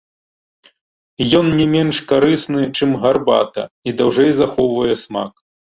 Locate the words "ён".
1.41-1.45